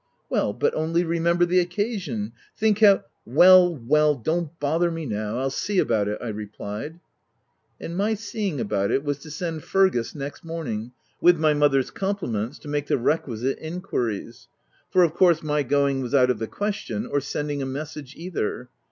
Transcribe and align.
"Well, 0.31 0.51
but 0.51 0.73
only 0.73 1.03
remember 1.03 1.45
the 1.45 1.59
occasion! 1.59 2.31
Think 2.57 2.79
how— 2.79 3.03
""Well, 3.39 3.75
well, 3.77 4.15
don't 4.15 4.49
bother 4.59 4.89
me 4.89 5.05
now— 5.05 5.33
111 5.37 5.51
see 5.51 5.77
about 5.77 6.07
it," 6.07 6.17
I 6.19 6.29
replied. 6.29 6.93
M 7.79 7.89
3 7.89 7.89
250 7.89 7.89
THE 7.89 7.89
TENANT 7.89 7.91
And 7.91 7.97
my 7.97 8.13
seeing 8.15 8.59
about 8.59 8.89
it, 8.89 9.03
was 9.03 9.19
to 9.19 9.29
send 9.29 9.63
Fergus 9.63 10.15
next 10.15 10.43
morning, 10.43 10.91
with 11.21 11.37
my 11.37 11.53
mother's 11.53 11.91
compliments, 11.91 12.57
to 12.57 12.67
make 12.67 12.87
the 12.87 12.97
requisite 12.97 13.59
enquiries; 13.59 14.47
for, 14.89 15.03
of 15.03 15.13
course, 15.13 15.43
my 15.43 15.61
going 15.61 16.01
was 16.01 16.15
out 16.15 16.31
of 16.31 16.39
the 16.39 16.47
question— 16.47 17.05
or 17.05 17.19
sending 17.21 17.61
a 17.61 17.67
message, 17.67 18.15
either. 18.15 18.69